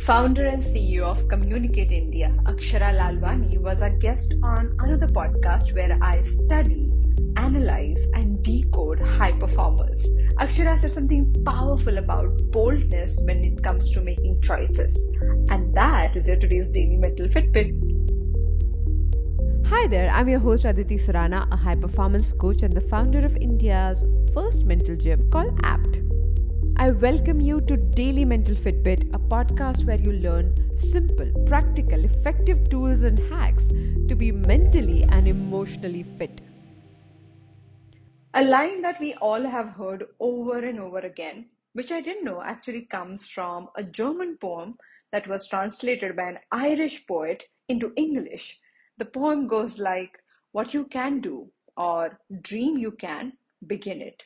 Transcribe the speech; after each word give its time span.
Founder 0.00 0.46
and 0.46 0.62
CEO 0.62 1.02
of 1.02 1.28
Communicate 1.28 1.92
India, 1.92 2.34
Akshaara 2.44 2.98
Lalwani, 2.98 3.58
was 3.58 3.82
a 3.82 3.90
guest 3.90 4.32
on 4.42 4.74
another 4.80 5.06
podcast 5.06 5.74
where 5.74 5.98
I 6.00 6.22
study, 6.22 6.90
analyze, 7.36 8.06
and 8.14 8.42
decode 8.42 8.98
high 8.98 9.32
performers. 9.32 10.02
Akshaara 10.38 10.80
said 10.80 10.92
something 10.92 11.30
powerful 11.44 11.98
about 11.98 12.34
boldness 12.50 13.18
when 13.24 13.44
it 13.44 13.62
comes 13.62 13.90
to 13.90 14.00
making 14.00 14.40
choices. 14.40 14.96
And 15.50 15.74
that 15.74 16.16
is 16.16 16.26
your 16.26 16.36
today's 16.36 16.70
Daily 16.70 16.96
Mental 16.96 17.28
Fitbit. 17.28 17.76
Hi 19.66 19.86
there, 19.86 20.10
I'm 20.10 20.30
your 20.30 20.40
host 20.40 20.64
Aditi 20.64 20.96
Surana, 20.96 21.46
a 21.52 21.56
high 21.56 21.76
performance 21.76 22.32
coach 22.32 22.62
and 22.62 22.72
the 22.72 22.80
founder 22.80 23.20
of 23.20 23.36
India's 23.36 24.02
first 24.32 24.64
mental 24.64 24.96
gym 24.96 25.30
called 25.30 25.60
APT. 25.62 25.98
I 26.82 26.92
welcome 26.92 27.42
you 27.42 27.60
to 27.66 27.76
Daily 27.76 28.24
Mental 28.24 28.56
Fitbit, 28.56 29.14
a 29.14 29.18
podcast 29.18 29.84
where 29.84 30.00
you 30.00 30.12
learn 30.12 30.78
simple, 30.78 31.30
practical, 31.44 32.02
effective 32.06 32.70
tools 32.70 33.02
and 33.02 33.18
hacks 33.18 33.68
to 33.68 34.14
be 34.16 34.32
mentally 34.32 35.02
and 35.02 35.28
emotionally 35.28 36.04
fit. 36.16 36.40
A 38.32 38.42
line 38.42 38.80
that 38.80 38.98
we 38.98 39.12
all 39.16 39.42
have 39.42 39.74
heard 39.74 40.06
over 40.20 40.60
and 40.60 40.80
over 40.80 41.00
again, 41.00 41.50
which 41.74 41.92
I 41.92 42.00
didn't 42.00 42.24
know 42.24 42.40
actually 42.42 42.86
comes 42.86 43.26
from 43.26 43.68
a 43.76 43.82
German 43.82 44.38
poem 44.40 44.78
that 45.12 45.28
was 45.28 45.46
translated 45.48 46.16
by 46.16 46.30
an 46.30 46.38
Irish 46.50 47.06
poet 47.06 47.44
into 47.68 47.92
English. 47.96 48.58
The 48.96 49.04
poem 49.04 49.48
goes 49.48 49.78
like, 49.78 50.12
What 50.52 50.72
you 50.72 50.86
can 50.86 51.20
do, 51.20 51.52
or 51.76 52.18
dream 52.40 52.78
you 52.78 52.92
can, 52.92 53.34
begin 53.66 54.00
it. 54.00 54.22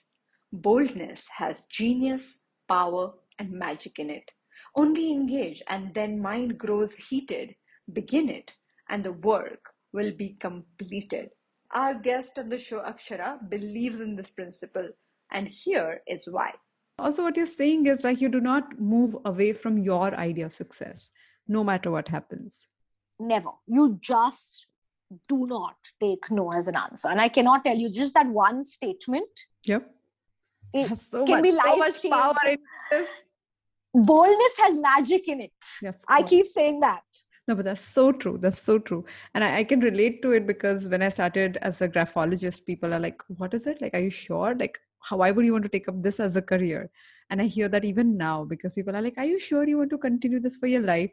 Boldness 0.52 1.26
has 1.38 1.64
genius, 1.64 2.38
power, 2.68 3.12
and 3.38 3.50
magic 3.50 3.98
in 3.98 4.10
it. 4.10 4.30
Only 4.76 5.12
engage, 5.12 5.62
and 5.68 5.94
then 5.94 6.20
mind 6.20 6.58
grows 6.58 6.94
heated. 6.94 7.54
Begin 7.92 8.28
it, 8.28 8.52
and 8.88 9.04
the 9.04 9.12
work 9.12 9.70
will 9.92 10.12
be 10.12 10.36
completed. 10.40 11.30
Our 11.70 11.94
guest 11.94 12.38
on 12.38 12.48
the 12.48 12.58
show, 12.58 12.80
Akshaara, 12.80 13.48
believes 13.48 14.00
in 14.00 14.16
this 14.16 14.30
principle, 14.30 14.88
and 15.30 15.48
here 15.48 16.02
is 16.06 16.28
why. 16.28 16.52
Also, 16.98 17.22
what 17.22 17.36
you're 17.36 17.46
saying 17.46 17.86
is 17.86 18.04
like 18.04 18.20
you 18.20 18.28
do 18.28 18.40
not 18.40 18.78
move 18.78 19.16
away 19.24 19.52
from 19.52 19.78
your 19.78 20.14
idea 20.14 20.46
of 20.46 20.52
success, 20.52 21.10
no 21.48 21.64
matter 21.64 21.90
what 21.90 22.08
happens. 22.08 22.68
Never. 23.18 23.50
You 23.66 23.98
just 24.00 24.68
do 25.28 25.46
not 25.46 25.76
take 26.00 26.30
no 26.30 26.48
as 26.50 26.68
an 26.68 26.76
answer. 26.76 27.08
And 27.08 27.20
I 27.20 27.28
cannot 27.28 27.64
tell 27.64 27.76
you 27.76 27.90
just 27.90 28.14
that 28.14 28.26
one 28.28 28.64
statement. 28.64 29.28
Yep 29.64 29.90
it 30.74 30.98
so 30.98 31.24
can 31.24 31.36
much, 31.36 31.42
be 31.42 31.52
life 31.52 31.64
so 31.66 31.76
much 31.76 32.10
power 32.10 32.34
in 32.50 32.58
this. 32.90 33.08
Boldness 33.94 34.54
has 34.58 34.78
magic 34.80 35.28
in 35.28 35.40
it. 35.40 35.52
I 36.08 36.22
keep 36.22 36.46
saying 36.46 36.80
that. 36.80 37.02
No, 37.46 37.54
but 37.54 37.64
that's 37.66 37.82
so 37.82 38.10
true. 38.10 38.38
That's 38.38 38.60
so 38.60 38.78
true. 38.78 39.04
And 39.34 39.44
I, 39.44 39.58
I, 39.58 39.64
can 39.64 39.80
relate 39.80 40.22
to 40.22 40.32
it 40.32 40.46
because 40.46 40.88
when 40.88 41.02
I 41.02 41.10
started 41.10 41.58
as 41.58 41.82
a 41.82 41.88
graphologist, 41.88 42.64
people 42.66 42.94
are 42.94 42.98
like, 42.98 43.20
what 43.28 43.52
is 43.52 43.66
it? 43.66 43.82
Like, 43.82 43.92
are 43.92 44.00
you 44.00 44.10
sure? 44.10 44.54
Like, 44.54 44.78
how, 45.00 45.18
why 45.18 45.30
would 45.30 45.44
you 45.44 45.52
want 45.52 45.64
to 45.64 45.70
take 45.70 45.86
up 45.86 46.02
this 46.02 46.20
as 46.20 46.36
a 46.36 46.42
career? 46.42 46.90
And 47.28 47.42
I 47.42 47.44
hear 47.44 47.68
that 47.68 47.84
even 47.84 48.16
now 48.16 48.44
because 48.44 48.72
people 48.72 48.96
are 48.96 49.02
like, 49.02 49.18
are 49.18 49.26
you 49.26 49.38
sure 49.38 49.68
you 49.68 49.76
want 49.76 49.90
to 49.90 49.98
continue 49.98 50.40
this 50.40 50.56
for 50.56 50.66
your 50.66 50.82
life? 50.82 51.10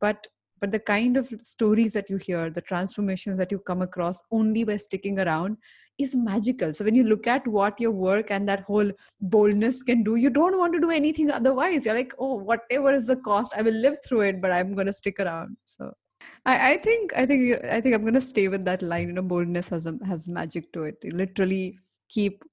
But 0.00 0.26
but 0.62 0.70
the 0.70 0.78
kind 0.78 1.16
of 1.16 1.30
stories 1.42 1.92
that 1.92 2.08
you 2.08 2.16
hear, 2.16 2.48
the 2.48 2.60
transformations 2.60 3.36
that 3.36 3.50
you 3.50 3.58
come 3.58 3.82
across 3.82 4.22
only 4.30 4.62
by 4.62 4.76
sticking 4.76 5.18
around, 5.18 5.56
is 5.98 6.14
magical. 6.14 6.72
So 6.72 6.84
when 6.84 6.94
you 6.94 7.02
look 7.02 7.26
at 7.26 7.46
what 7.46 7.80
your 7.80 7.90
work 7.90 8.30
and 8.30 8.48
that 8.48 8.60
whole 8.60 8.90
boldness 9.20 9.82
can 9.82 10.04
do, 10.04 10.14
you 10.14 10.30
don't 10.30 10.56
want 10.58 10.72
to 10.74 10.80
do 10.80 10.90
anything 10.90 11.32
otherwise. 11.32 11.84
You're 11.84 11.96
like, 11.96 12.14
oh, 12.18 12.36
whatever 12.36 12.94
is 12.94 13.08
the 13.08 13.16
cost, 13.16 13.52
I 13.56 13.62
will 13.62 13.74
live 13.74 13.96
through 14.06 14.20
it, 14.20 14.40
but 14.40 14.52
I'm 14.52 14.74
going 14.74 14.86
to 14.86 14.92
stick 14.92 15.18
around. 15.18 15.56
So 15.64 15.92
I, 16.46 16.74
I 16.74 16.78
think 16.78 17.12
I 17.16 17.26
think 17.26 17.64
I 17.64 17.80
think 17.80 17.94
I'm 17.94 18.02
going 18.02 18.14
to 18.14 18.22
stay 18.22 18.48
with 18.48 18.64
that 18.64 18.82
line. 18.82 19.08
You 19.08 19.14
know, 19.14 19.22
boldness 19.22 19.68
has 19.70 19.86
a, 19.86 19.98
has 20.06 20.28
magic 20.28 20.72
to 20.74 20.84
it. 20.84 20.96
You 21.02 21.10
literally 21.10 21.76
keep 22.08 22.44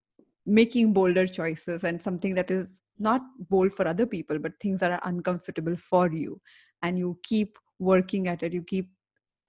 making 0.45 0.93
bolder 0.93 1.27
choices 1.27 1.83
and 1.83 2.01
something 2.01 2.33
that 2.35 2.49
is 2.49 2.81
not 2.97 3.21
bold 3.49 3.73
for 3.73 3.87
other 3.87 4.05
people, 4.05 4.39
but 4.39 4.59
things 4.59 4.79
that 4.79 4.91
are 4.91 5.01
uncomfortable 5.03 5.75
for 5.75 6.11
you, 6.11 6.41
and 6.81 6.97
you 6.97 7.17
keep 7.23 7.57
working 7.79 8.27
at 8.27 8.43
it. 8.43 8.53
You 8.53 8.63
keep, 8.63 8.89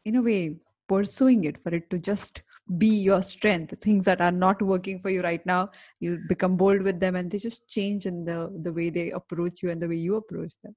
in 0.04 0.16
a 0.16 0.22
way, 0.22 0.56
pursuing 0.88 1.44
it 1.44 1.58
for 1.58 1.74
it 1.74 1.88
to 1.90 1.98
just 1.98 2.42
be 2.78 2.88
your 2.88 3.22
strength. 3.22 3.76
Things 3.78 4.04
that 4.04 4.20
are 4.20 4.32
not 4.32 4.62
working 4.62 5.00
for 5.00 5.10
you 5.10 5.22
right 5.22 5.44
now 5.44 5.70
you 5.98 6.20
become 6.28 6.56
bold 6.56 6.82
with 6.82 7.00
them 7.00 7.16
and 7.16 7.30
they 7.30 7.38
just 7.38 7.68
change 7.68 8.06
in 8.06 8.24
the 8.24 8.38
the 8.62 8.72
way 8.72 8.90
they 8.90 9.10
approach 9.10 9.62
you 9.62 9.70
and 9.70 9.82
the 9.82 9.88
way 9.88 9.96
you 9.96 10.16
approach 10.16 10.54
them. 10.62 10.74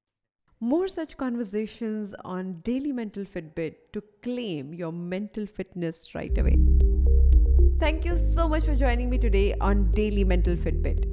More 0.60 0.88
such 0.88 1.18
conversations 1.18 2.14
on 2.24 2.62
daily 2.62 2.94
mental 2.94 3.26
fitbit 3.26 3.76
to 3.94 4.04
claim 4.24 4.74
your 4.74 4.92
mental 4.92 5.46
fitness 5.46 6.16
right 6.16 6.38
away. 6.38 6.58
Thank 7.80 8.06
you 8.06 8.18
so 8.18 8.48
much 8.48 8.64
for 8.64 8.76
joining 8.76 9.10
me 9.10 9.18
today 9.18 9.56
on 9.60 9.92
daily 9.92 10.24
mental 10.24 10.56
fitbit 10.56 11.13